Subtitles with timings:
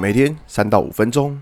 [0.00, 1.38] 每天三到五分钟，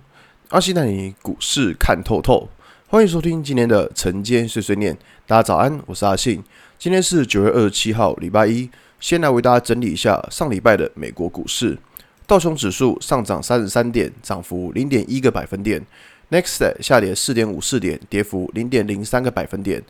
[0.48, 2.48] 阿信带你股市看透透。
[2.88, 4.98] 欢迎收听今天的晨间碎碎念。
[5.28, 6.42] 大家早安，我是阿信。
[6.76, 8.68] 今天是九月二十七号，礼拜一。
[8.98, 11.78] 先来为大家整理一下上礼拜的美国股市。
[12.26, 15.80] 道琼指数上涨三十三点，涨幅零点一个百分点。
[16.28, 19.84] Next 下跌四点五四点，跌幅零点零三个百分点。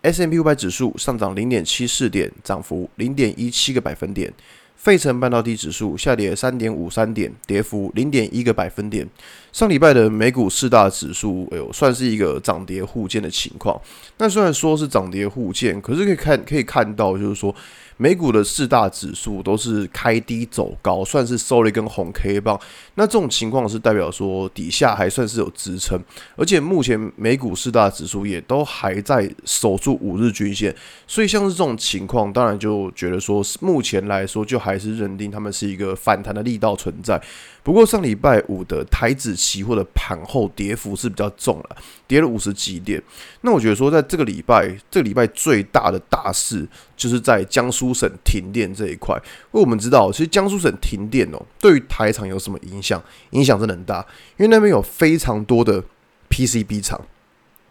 [0.00, 4.32] S&P 五百指数上涨零点七四点，涨幅零点一七个百分点。
[4.76, 9.08] 费城半导体指数下跌三点五三点，跌幅零点一个百分点。
[9.52, 13.80] 上礼拜的美股四大指数，哎呦，算是一个涨跌互见的情况。
[14.18, 17.54] 那虽然说是涨跌互见，可是可以看可以看到，就是说。
[17.96, 22.58] 美股的四大指数都是开低走高，算是收了一根红 K 棒。
[22.96, 26.00] 那这种情况是代表说底下还算是有支撑，
[26.36, 30.74] 而且目前美股四大指数也都还在守住五日均线，
[31.06, 37.20] 所以像是这种情况，当然就觉得说目前来说就还是认定他们是一个反弹的力道存在。
[37.64, 41.76] 不过上礼拜五的台指期货的盘后跌幅是比较重了，
[42.06, 43.02] 跌了五十几点。
[43.40, 49.16] 那我觉得说，在这个礼拜，这个礼拜最大的大事就是在江苏省停电这一块。
[49.16, 53.02] 因为我们知道，其实江苏省停电哦，对于台厂有什么影响？
[53.30, 55.82] 影响真的很大，因为那边有非常多的
[56.28, 57.00] PCB 厂。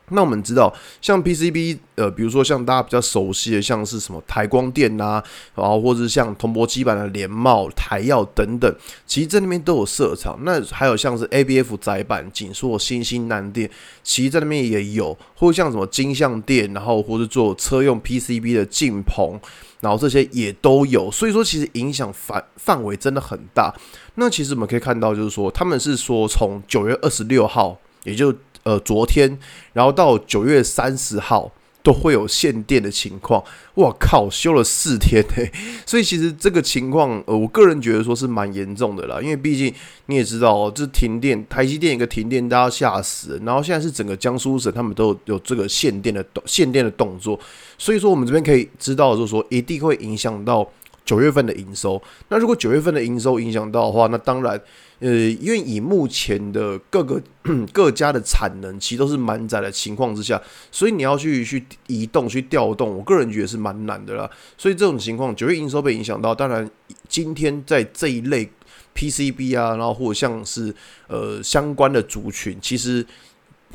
[0.10, 5.24] 那我们知道，像 PCB，呃，比如说像大家比较熟悉的，像是什么台光电呐、
[5.56, 8.76] 然后或者是像铜箔基板的联茂、台耀等等，
[9.08, 10.38] 其实在那边都有设厂。
[10.44, 13.68] 那还有像是 ABF 载板、景硕、新兴、南电，
[14.04, 19.40] 其实在那边也有，或者像什么金像电，然后或者做车用 PCB 的晋鹏，
[19.80, 21.10] 然后这些也都有。
[21.10, 23.74] 所以说，其实影响范范围真的很大。
[24.16, 28.36] 那其实我们可以看到，就是说他们是说从九月二十六号，也就。
[28.64, 29.38] 呃，昨天，
[29.74, 33.44] 然后到九月三十号都会有限电的情况。
[33.76, 35.52] 哇靠，休了四天嘿，
[35.86, 39.20] 所以其实这个情况，呃，我个人觉得说是蛮严重的啦。
[39.22, 39.74] 因为毕竟
[40.06, 43.42] 你也知道哦，这停电，台积电一个停电，大家吓死。
[43.46, 47.38] 然后现在是整个江苏省，他们都有有这个限电的限电的动作。
[47.78, 50.66] 所以说，我们这边可以知道，就是说一定会影响到
[51.06, 52.02] 九月份的营收。
[52.30, 54.62] 那如果九月份的营收影响到的话，那当然。
[55.00, 57.22] 呃，因为以目前的各个
[57.74, 60.42] 各家的产能其实都是满载的情况之下，
[60.72, 64.30] 所以你要去去移动、去调动，我个人觉得是蛮难的啦。
[64.58, 66.70] 所以这种情况，九月营收被影响到，当然
[67.10, 68.50] 今天在这一类
[68.96, 70.74] PCB 啊，然后或者像是
[71.08, 73.06] 呃相关的族群，其实。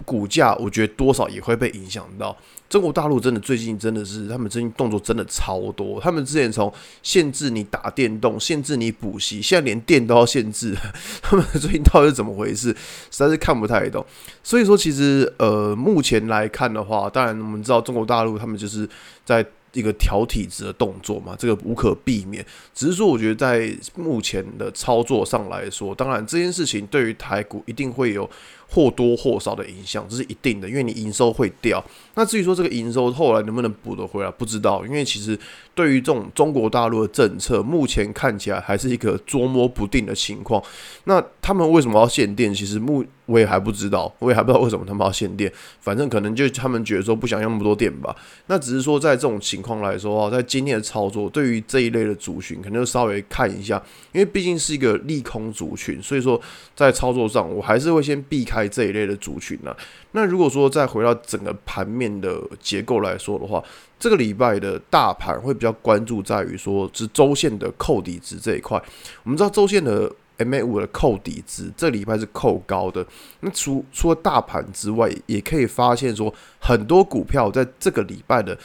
[0.04, 2.36] 股价我觉得多少也会被影响到。
[2.69, 5.98] 中国大陆真的最近真的是，他们最近动作真的超多。
[6.00, 6.72] 他们之前从
[7.03, 10.76] 限制你打电动，限制你补习，现在连电都要限制。
[11.22, 12.69] 他们最近到底是怎么回事？
[13.10, 14.04] 实在是看不太懂。
[14.42, 18.88] 所以说，其实呃，目前来看的话，当然我们知道中国大陆他们就是
[19.25, 19.44] 在。
[19.72, 22.44] 一个调体质的动作嘛，这个无可避免。
[22.74, 28.28] 只是说，我觉得在目前的操作上来说，当然这件事情对于台股一定会有
[28.68, 31.84] 或多或少的影响，这是一定的，因为你营收会掉。
[32.14, 34.84] 那至于说这个营收后来能不能补得回来，不知道。
[34.86, 35.38] 因为其实
[35.78, 40.60] 对于这种中国大陆的政策，目前看起来还是一个捉摸不定的情况。
[41.04, 42.52] 那他们为什么要限电？
[42.52, 45.52] 其实目我也还不知道，我也还不知道为什么他们要限电。
[45.78, 48.12] 反正可能就他们觉得说不想用那么多电吧。
[48.48, 56.40] 那只是说在这种情况来说啊，在今天的操作，对于这一类的族群，可能就稍微看一下，因为毕竟是一个利空族群，所以说
[56.74, 59.72] 在操作上，我还是会先避开这一类的族群呢。
[60.10, 63.62] 那如果说再回到整个盘面的结构来说的话，
[64.00, 68.76] 这个礼拜的大盘会比较要关注在于说是周线的扣底值这一块。
[69.22, 70.10] 我们知道周线的。
[70.38, 73.04] MA 五的扣底值，这礼拜是扣高的。
[73.40, 78.56] 那除除了大盘之外，也可以发现说，很多股票在这个礼拜的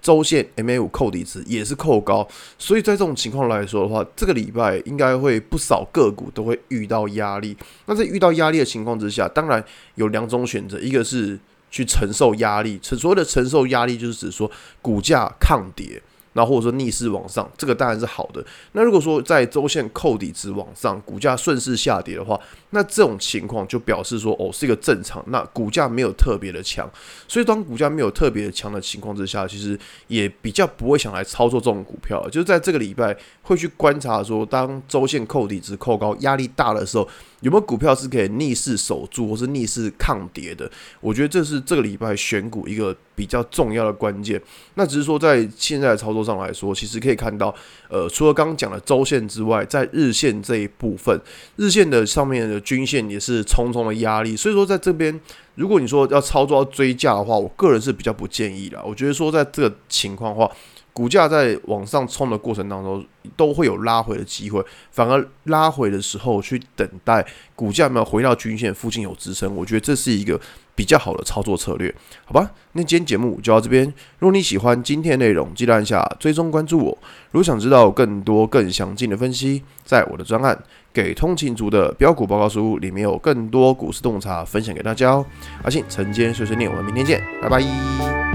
[0.00, 2.24] 周线 MA 五扣底值也是扣高。
[2.56, 7.56] 所以在这种情况来说的话，这个礼拜应该会不少个股都会遇到压力。
[7.86, 9.60] 那在遇到压力的情况之下，当然
[9.96, 11.36] 有两种选择，一个是
[11.72, 14.48] 去承受压力，承所谓的承受压力就是指说
[14.80, 16.00] 股价抗跌。
[16.36, 18.44] 那或者说逆势往上，这个当然是好的。
[18.72, 22.38] 那如果说在周线扣底值往上，股价顺势下跌的话，
[22.70, 25.24] 那这种情况就表示说，哦，是一个正常。
[25.28, 26.88] 那股价没有特别的强，
[27.26, 29.78] 所以当股价没有特别的强的情况之下，其实
[30.08, 32.22] 也比较不会想来操作这种股票。
[32.28, 37.08] 就是在这个礼拜会去观察说，当周线扣底值扣高，压力大的时候。
[37.40, 40.68] 有没有股票是可以逆势守住，或是逆势抗跌的？
[41.00, 44.40] 我觉得这是这个礼拜选股一个比较重要的关键。
[44.74, 47.52] 那只是说，在现在的操作上来说，其实可以看到，
[47.88, 51.18] 呃，除了刚刚讲的周线之外，在日线这一部分，
[51.56, 54.36] 日线的上面的均线也是重重的压力。
[54.36, 55.18] 所以说，在这边，
[55.54, 58.78] 如果你说要操作要追价的话，我个人是比较不建议的。
[58.84, 60.50] 我觉得说，在这个情况的话，
[60.96, 63.04] 股价在往上冲的过程当中，
[63.36, 67.22] 都会有拉回的机会，反而拉回的时候去等待
[67.54, 70.40] 股价没有回到均线附近有支撑，我觉得这是一个
[70.74, 71.94] 比较好的操作策略，
[72.24, 72.50] 好吧？
[72.72, 73.84] 那今天节目就到这边。
[74.20, 76.98] 如果你喜欢今天内容，记得按下追踪关注我。
[77.30, 80.56] 如果想知道更多更详尽的分析，在我的专案
[80.94, 85.26] 《给通勤族的标股报告书》里面有更多股市洞察分享给大家哦。
[85.62, 88.25] 阿信晨间碎碎念，我们明天见，拜拜。